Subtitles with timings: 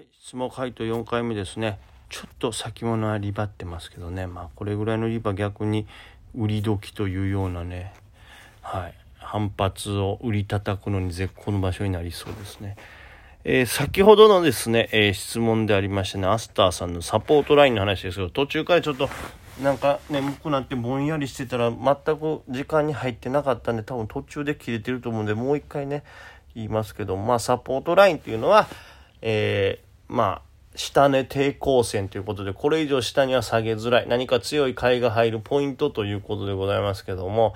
[0.00, 1.78] はい、質問回答4回目ですね。
[2.08, 4.26] ちょっと先物はリバってますけどね。
[4.26, 5.86] まあこれぐらいのリバ逆に
[6.34, 7.92] 売り時というようなね、
[8.62, 12.76] はい、反発を売り叩くのに絶好の場所になりそうですね。
[13.44, 19.10] えー、先ほどのですね、えー、質問でありましたね、アスターさんのサポートラインの話ですけど、途中からちょっと
[19.62, 26.04] なんか眠くなってぼんやりしてたら全く時間に入ってなかったんで、多分途中で切れてると思うんで、もう一回ね、
[26.54, 28.66] 言いますけど、まあサポートラインっていうのは、
[29.22, 30.42] えー、まあ、
[30.74, 37.54] 下値抵抗線ということで、これ以上下には下げづらい、何か強い買いが入るポイントということでございますけども、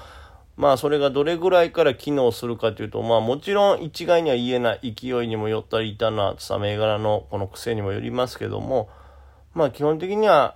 [0.56, 8.88] まあそれがどれぐらいから機能するかというと、まあもちろん一概には言えない勢いにもよったり板の厚さ、銘柄のこの癖にもよりますけども、
[9.52, 10.54] まあ基本的には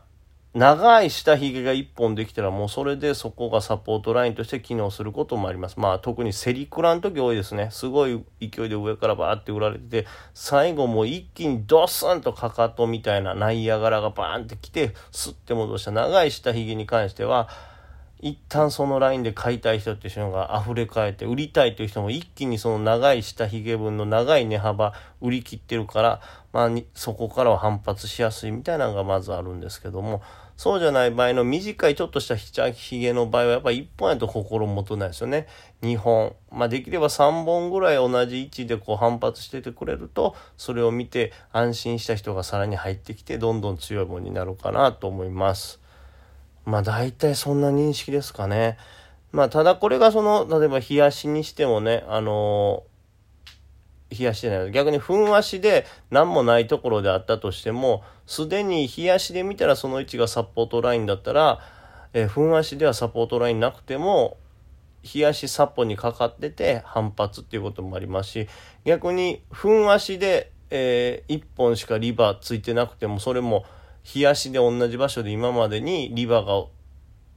[0.55, 5.79] 長い下髭が1本できたらもうそれでそこがサポートラインとして機能することもあります。
[5.79, 7.69] まあ特にセリクラの時多いですね。
[7.71, 17.49] すごい勢いで上からバーって売られてて、最後もう一気にドスンとかかとみたいなナイアガラがバーンって来て、スッて戻した長い下髭に関しては、
[18.21, 26.21] 一旦そのラインで買いたい人っていうのが溢れ返って売りたいという人も一気にその長い下髭分の長い値幅売り切ってるから、
[26.52, 30.23] まあ、そこからは反発しやすいみたいなのがまずあるんですけども
[30.59, 35.46] そうじゃない場合の短いちょっとした下髭の場合はやっぱり1本やと心もとないですよね。
[35.83, 36.35] 2本。
[36.51, 45.80] まあできれば3本ぐらい同じ位置でこう反発しててくれるとそれを見て安心した人がさらに入ってきてどんどん強いものになるかなと思います。
[46.69, 48.77] まあ大体そんな認識ですかね。
[49.33, 52.85] まあただこれがその、例えば冷やしにしてもね、あの、
[54.11, 61.61] 冷やしじゃない逆にふんわしで何もないところであったとしても、すでに冷やしで見たらその位置がサポートラインだったら、
[62.13, 64.37] えー、ふんわしではサポートラインなくても、
[65.03, 68.49] 冷やしサポにかかってて反発っていうこともありますし、
[68.84, 73.65] 逆にふんわしで、えー、1本しかリバーついてなくても、それも、
[74.14, 76.66] 冷やしで同じ場所で今までにリバーが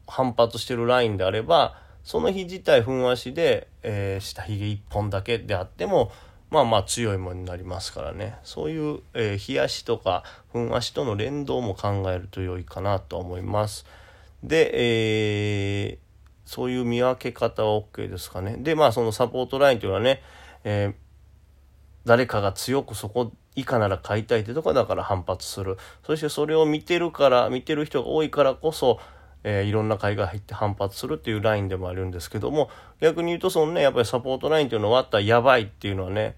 [0.08, 6.12] 反発してるラインであればその日自体ふんわしで、えー、下髭1本だけであっても
[6.50, 8.38] まあまあ強いものになりますからね。
[8.44, 13.86] そういう、えー、冷やしとかふんわしとの連動も考えると良いかなと思います。
[14.44, 15.98] で、えー、
[16.46, 18.58] そういう見分け方は OK ですかね。
[18.60, 20.22] でまあそのサポートラインというのはね、
[20.66, 20.94] えー、
[22.06, 25.78] 誰かが強くそこ以下なら買いたいってとこだから反発する。
[26.06, 29.00] そしてそれを見てるから、見てる人が多いからこそ、
[29.44, 32.70] えー、いろんな買いが入って反発するっていうラインでもあるんですけども、
[33.00, 36.36] 逆に言うとそのね、やっぱりサポートラインっていうのを割ったらやばいっていうのはね、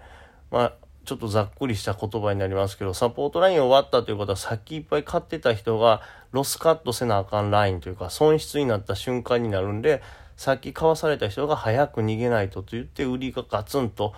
[0.51, 0.73] まあ、
[1.05, 10.01] ちょっとざっくりした言葉になりますけど、サポートラインを割ったということは、さっきいっぱい買ってた人がロスカットせなあかんラインというか、損失になった瞬間になるんで、
[10.37, 14.13] さっき買わされた人が早く逃げないとと言って、売りがガツンと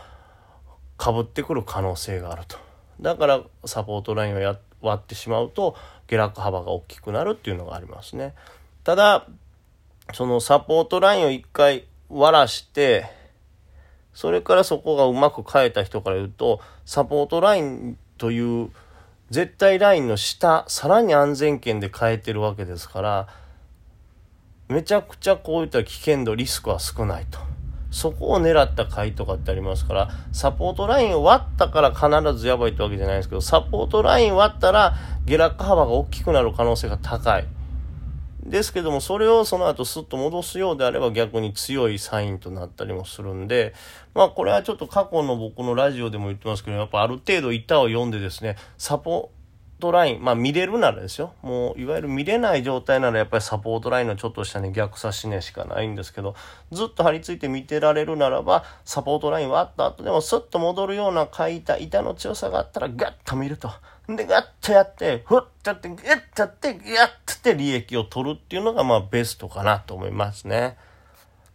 [0.98, 2.65] かぶってくる可能性があると。
[3.02, 5.76] だからサポートラインをや割ってしまうと
[6.08, 8.34] 下落幅が大きくなるっていうのがありますね。
[8.84, 9.28] ただ、
[10.14, 13.06] そのサポートラインを一回割らして、
[14.14, 18.70] それからそこがうまく変えた人から言うと、サポートラインという
[19.30, 23.28] 絶対ラインの下、さらに安全圏で変えてるわけですから、
[24.68, 27.40] めちゃくちゃこういった危険度、リスクは少ないと。
[27.96, 34.96] そこを狙った回とかってありますから、サポートラインを割ったから必ずやばいってわけじゃないんですけど、サポートライン割ったら
[35.26, 37.48] 下落幅が大きくなる可能性が高い。
[38.44, 43.74] ですけども、それをその後スッと戻すようであれば逆に強いサインとなったりもするんで、
[44.14, 49.32] まあこれはちょっと過去の僕のラジオでも言ってますけど、やっぱある程度板を読んでですね、サポ
[49.80, 51.34] トライン、まあ見れるならですよ。
[51.42, 56.36] もういわゆる見れない状態ならやっぱりサポートラインのちょっとしたね逆差し値しかないんですけど、
[56.72, 63.70] ずっと張り付いて見てられるならば、サポートライン割った後でもスッと戻るような書いた板の強さがあったらガッと見ると。
[64.08, 66.00] で、ガッとやって、ふっとやって、ガッ
[66.36, 70.78] とやって、ガッとって利益を取るっていうのがまあベストかなと思いますね。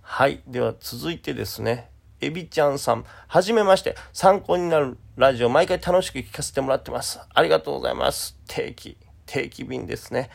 [0.02, 0.40] はい。
[0.46, 1.88] では続いてですね。
[2.20, 3.96] エビちゃんさん、はじめまして。
[4.12, 7.20] 参考になるラジオ、毎回楽しく聞かせてもらってます。
[7.34, 8.38] ありがとうございます。
[8.48, 8.96] 定期、
[9.26, 10.30] 定期便ですね。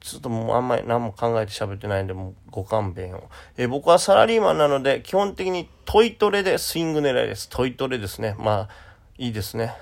[0.00, 3.30] ちょっともうあんまり何も考えて喋ってないんで、もうご勘弁を。
[3.56, 7.48] え僕はサラリーマンなので、基本的にトイトレでスイング狙いです。
[7.48, 8.34] トイトレですね。
[8.36, 8.68] まあ、
[9.16, 9.76] いいですね。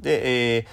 [0.00, 0.66] で、え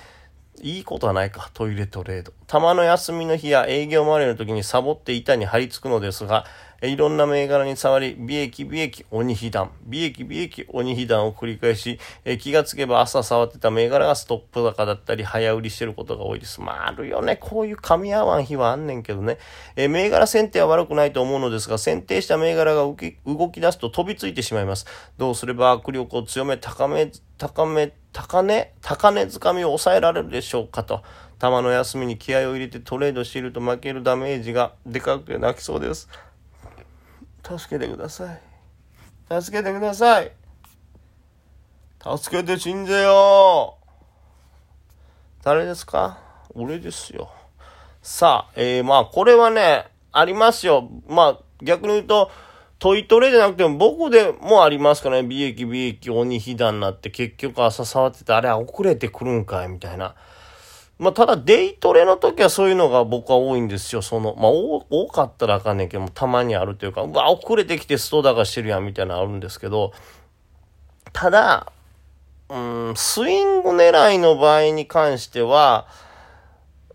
[0.57, 1.51] ー、いいことはないか。
[1.53, 2.33] トイレトレード。
[2.47, 6.45] たまの休みの日や営業周りの時にサボって板に張り付くのですが、
[6.81, 16.59] いろんな銘柄に触り、利益、利益、鬼被弾、利益、利益、鬼被弾を繰り返し、え気がつけば朝触ってた銘柄がストップ高だったり、早売りしてることが多いです。
[16.59, 17.35] まあ、あるよね。
[17.35, 19.37] こういう噛み合わん日はあんねんけどね。
[19.75, 24.87] え銘柄選定は悪くないと思うのですが、選定した銘柄が動き出すと飛びついてしまいます。
[25.19, 31.03] どうすれば握力を強め、高め、高め、高値、高値掴みを抑えられるでしょうかと。
[31.37, 36.07] 玉の休みに気合を入れてトレードしていると負けるダメージがでかくて泣きそうです。
[37.43, 39.41] 助けてください。
[39.41, 40.31] 助けてください。
[42.17, 43.77] 助けて死んでよ
[45.43, 46.19] 誰ですか？
[46.53, 47.29] 俺ですよ。
[48.01, 50.89] さあ、えー、まあ、これはね、ありますよ。
[51.07, 52.31] まあ、逆に言うと、
[52.79, 55.23] トイトレじゃなくても僕でもありますからね。
[55.27, 60.15] 美液美液鬼被弾になって結局朝触ってて、あれは遅れてくるんかいみたいな。
[61.01, 64.03] まあ、ただデイトレの時はそういうのが僕は多いんですよ。
[64.03, 69.93] その、まあ、多かったらあかんねんけど、たまにあるというか、うわ、遅れてきてストダがしてるやんみたいなのあるんですけど、
[71.11, 71.71] ただ、
[72.49, 75.87] うん、スイング狙いの場合に関しては、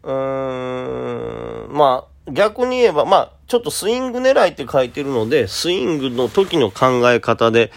[0.05, 7.73] うーん、まあ、逆に言えば、まあ、ちょっとスイング狙いって書いてるので、スイングの時の考え方で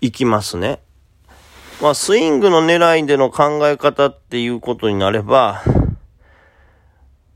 [0.00, 0.80] いきますね。
[1.82, 5.62] まあ、スイングの狙いでの考え方っていうことになれば、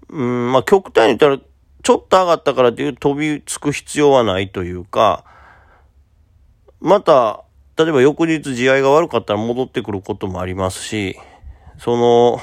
[0.09, 1.39] うん、まあ、極端に言ったら、
[1.83, 5.25] ちょっと上がったからという飛びつく必要はないというか、
[6.81, 7.45] また、
[7.77, 11.19] 例えば翌日地合が悪かったら戻ってくることもありますし、
[11.79, 12.41] その、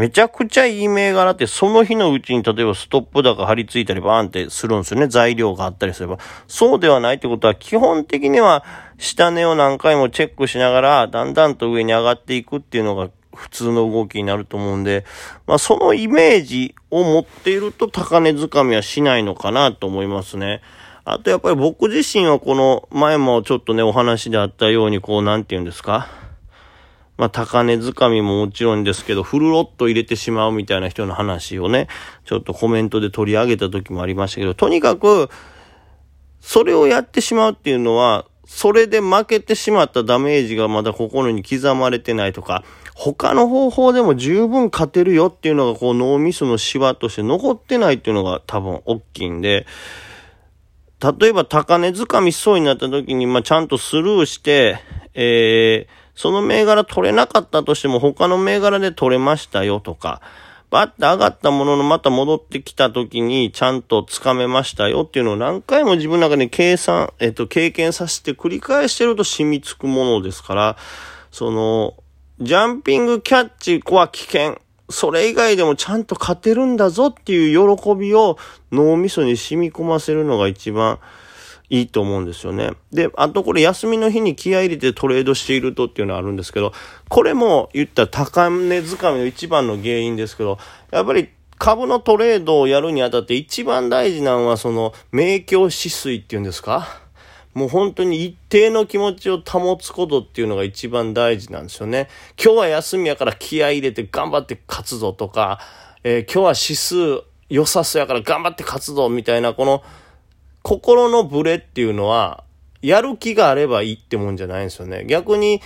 [0.00, 5.08] めちゃくちゃいい銘柄ってその日のうちに例えばストップ高張り付いたりバーンってするんですよね。
[5.08, 6.18] 材料があったりすれば。
[6.48, 8.64] そうではないってことは基本的には
[8.98, 15.04] 下値を何回もチェックしながらだんだんと上に上がっていくっていうのが普通の動きになると思うんで、
[15.46, 20.62] まあそのイメージを持っていると高値掴みはしないのかなと思いますね。
[21.04, 26.08] あとやっぱり僕自身はこの前もちょっとねお話であったようにこうなんて言うんですか？
[27.20, 31.86] まあ、高値掴みももちろんですけど、フルロット入れてしまうみたいな人の話をね、
[32.24, 35.28] ちょっとコメントで取り上げた時もありましたけど、とにかく、
[36.40, 42.64] それをやってしまうっていうのは、それで負けてしまったダメージがまだ心に刻まれてないとか、
[42.94, 49.66] 他の方法でも十分勝てるよっていうのがこう脳みそのシワとして残ってないっていうのが多分大きいんで、
[51.20, 54.78] 例えば高値掴みしそうになった時に、まあ、ちゃんとスルーして、
[55.12, 60.20] えー、その銘柄取れなかったとしても他の銘柄で取れましたよとか、
[60.70, 70.76] バッて上がったもののまた戻ってきた時にちゃんと掴めましたよっていうのを何回も自分の中で計算、えっと、経験させて繰り返してると染みつくものですから、
[71.32, 71.94] その、
[72.40, 74.60] ジャンピングキャッチは危険。
[74.88, 78.38] それ以外でもちゃんと勝てるんだぞっていう喜びを
[78.72, 80.98] 脳みそに染み込ませるのが一番
[81.70, 82.72] いいと思うんですよね。
[82.92, 86.72] で、あとこれ休みの日に気合入れてトレードしているとっていうのはあるんですけど、
[87.08, 90.58] これも言ったら高値掴みの一番の原因ですけど、
[90.90, 91.28] やっぱり
[91.58, 96.88] 株のトレードをやるにあたって一番大事なのはその、明鏡止水っていうんですか？
[97.52, 102.08] もう本当に一定の気持ちを保つことっていうのが一番大事なんですよね。
[102.42, 105.60] 今日は休みやから気合入れて頑張って勝つぞとか、
[106.04, 109.82] えー、今日は指数良さそうやから頑張って勝つぞみたいなこの、
[110.62, 112.44] 心のブレっていうのは、
[112.82, 115.04] やる気があればいいってもんじゃないんですよね。
[115.06, 115.60] 逆に、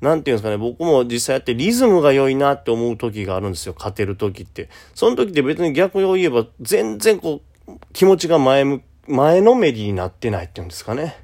[0.00, 3.74] なんていうんですかね、僕も実際やってリズムが良いなって思う時があるんですよ。
[3.76, 4.68] 勝てる時って。
[4.94, 11.16] その時って別に逆を言えば、全然こう、気持ちが前む、前のめりになってないっていうんですかね。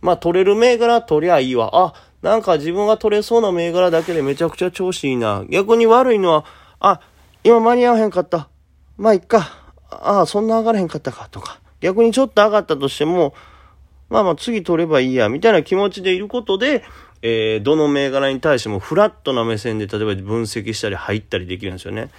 [0.00, 1.70] まあ、取れる銘柄取りゃいいわ。
[1.72, 5.44] あ、なんか自分が取れそうな銘柄だけでめちゃくちゃ調子いいな。
[5.48, 6.44] 逆に悪いのは、
[6.80, 7.00] あ、
[7.44, 8.48] 今間に合わへんかった。
[8.96, 9.50] まあ、いっか。
[9.90, 11.60] ああ、そんな上がれへんかったか、とか。
[11.80, 13.34] 逆にちょっと上がったとしても、
[14.08, 16.84] まあまあ次取ればいいや、みたいな気持ちでいることで、
[17.22, 22.10] えー、どの銘柄に対してもフラットな目線で例えば分析したり入ったりできるんですよね。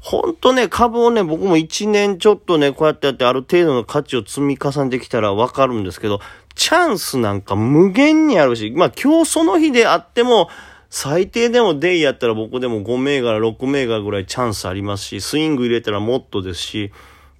[0.00, 6.20] ほんとね、株をね、僕も1年ちょっとね、こうやってやってある程度の価値を積み重ねてきたらわかるんですけど、
[6.54, 10.48] チャンスなんか無限にあるし、まあ今日その日であっても、
[10.88, 16.92] 最低でもデイやったら僕でも5銘柄、6銘柄ぐらいチャンスありますし、スイング入れたらもっとですし、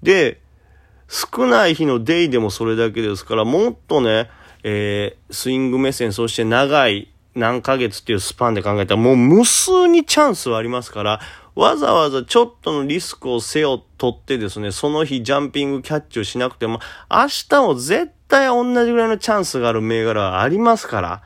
[0.02, 0.40] で、
[1.10, 4.30] 少ない日のデイでもそれだけですから、もっとね、
[4.62, 11.20] えー、スイング目線、そして長い何ヶ月っていうスパンで考えたら、もう無数にチャンスはありますから、
[11.56, 16.78] わざわざちょっとのリスクを背負っとってですね、その日ジャンピングキャッチをしなくても、
[17.10, 21.22] 明日も絶対同じぐらいのチャンスがある銘柄はありますから。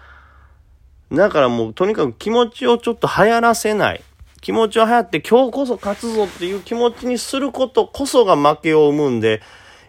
[1.12, 4.02] だからもうとにかく気持ちをちょっと流行らせない。
[4.40, 9.42] 気持ちを流行って今日こそ勝つぞっていう気持ちにすることこそが負けを生むんで、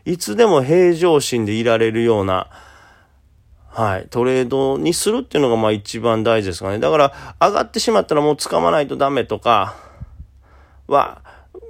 [0.05, 2.49] いつでも平常心でいられるような、
[3.69, 6.79] はい、トレードにするっていうのがまあ一番大事ですかね。
[6.79, 9.75] だから上がってしまったらもう掴まないとダメとか
[10.87, 11.21] は、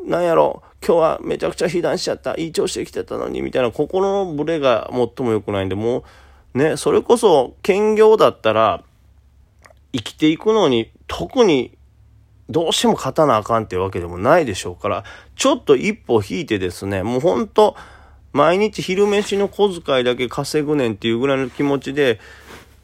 [0.05, 6.03] なんやろ、今日はめちゃくちゃ被弾しちゃった、いい調子で来てたのに、みたいな心のブレが最も良くないんで、も
[6.53, 8.83] うね、それこそ兼業だったら
[9.93, 11.77] 生きていくのに特に
[12.49, 15.03] どうしても勝たなあかんっていうわけでもないでしょうから、
[15.35, 17.75] ちょっと一歩引いてですね、もうほんと、
[18.35, 22.19] 毎日昼飯の小遣いだけ稼ぐねんっていうぐらいの気持ちで、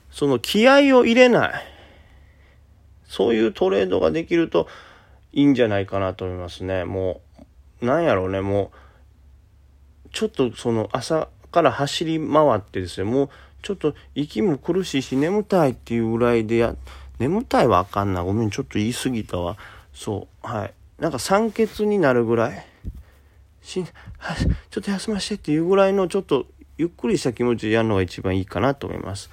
[0.10, 1.64] その気合を入れない。
[3.04, 4.70] そういうトレードができると
[5.34, 6.86] いいんじゃないかなと思いますね。
[6.86, 7.20] も
[7.82, 8.72] う、なんやろうね、も
[10.06, 13.30] う、ちょっとその朝から走り回ってですね、もう
[13.62, 16.78] ちょっと息も苦しいし眠たいっていうぐらいでや、
[17.20, 18.24] 眠たいはあかんな。
[18.24, 19.58] ごめん、ちょっと言い過ぎたわ。
[19.94, 20.74] そう、はい。
[20.98, 22.71] なんか酸欠になるぐらい。
[23.62, 23.84] し
[24.18, 24.36] は
[24.70, 29.30] ちょっと休ませてっていうぐらいのちょっとゆっくりした気持ちでやるのが一番いいかなと思います。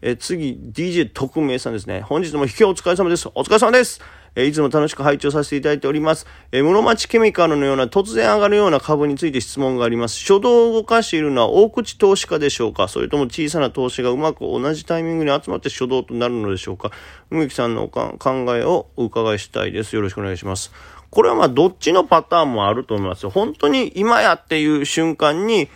[0.00, 2.02] え次、DJ 特命さんですね。
[2.02, 3.26] 本日も引きお疲れ様です。
[3.34, 4.00] お疲れ様です。
[4.36, 6.26] えいつも楽しく拝聴させていただいております。
[6.52, 10.20] え室町ケミカルのような突然上がるような株について質問があります。
[10.20, 12.88] 初動を動かしているのは大口投資家でしょうか？
[12.88, 16.90] それとも小さな投資がうまく同じタイミングに集まって初動となるのでしょうか？
[17.30, 18.18] 梅木さんのお考
[18.56, 19.96] えをお伺いしたいです。
[19.96, 20.72] よろしくお願いします。
[21.14, 23.30] これはまあどっちのパターンもあると思いますよ。
[23.30, 25.68] 本当に今やっていう瞬間に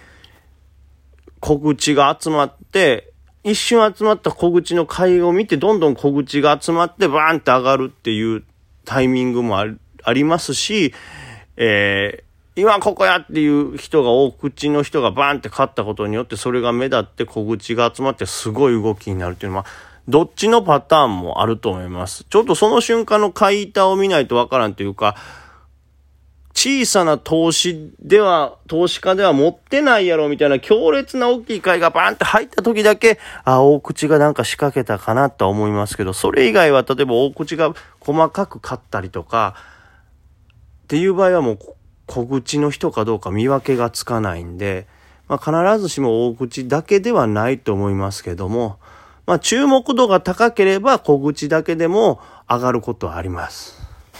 [1.39, 3.13] 小口が集まって、
[3.45, 8.43] 一瞬集まった小口の買いを見て、どんどん小口が集まってバーンって上がるっていう
[8.85, 10.93] タイミングもありますし、
[11.57, 19.67] えー、今ここやっていう人が大口の人がバーンって勝ったことによってそれが目立って小口が集まってすごい動きになるっていうのは、
[20.09, 22.25] どっちのパターンもあると思います。
[22.25, 25.17] ちょっとその瞬間の買い板を見ないとわからんというか、
[26.55, 39.55] 小さな投資では、投資家では持ってないやろみたいな強烈な大きい買いがバーンって入った時だけ、あ、大口がなんか仕掛けたかなとは思いますけど、それ以外は例えば大口が細かく買ったりとか、
[40.85, 41.59] っていう場合はもう
[42.07, 44.89] 小口の人かどうか見分けがつかないんで、
[45.29, 48.79] まあ、必ずしも大口だけではないと思いますけども、
[49.29, 52.19] まあ、注目度が高ければ小口だけでも
[52.49, 53.78] 上がることはあります。